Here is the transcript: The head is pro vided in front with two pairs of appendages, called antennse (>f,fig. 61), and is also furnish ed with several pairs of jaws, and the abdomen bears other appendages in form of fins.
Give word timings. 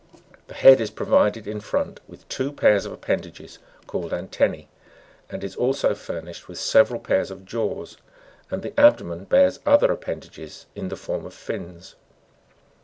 The 0.47 0.55
head 0.55 0.81
is 0.81 0.89
pro 0.89 1.05
vided 1.05 1.45
in 1.45 1.59
front 1.59 1.99
with 2.07 2.27
two 2.27 2.51
pairs 2.51 2.87
of 2.87 2.91
appendages, 2.91 3.59
called 3.85 4.11
antennse 4.13 4.33
(>f,fig. 4.33 4.69
61), 5.29 5.29
and 5.29 5.43
is 5.43 5.55
also 5.55 5.93
furnish 5.93 6.41
ed 6.41 6.47
with 6.47 6.57
several 6.59 6.99
pairs 6.99 7.29
of 7.29 7.45
jaws, 7.45 7.97
and 8.49 8.63
the 8.63 8.73
abdomen 8.79 9.25
bears 9.25 9.59
other 9.63 9.91
appendages 9.91 10.65
in 10.73 10.89
form 10.89 11.23
of 11.27 11.35
fins. 11.35 11.93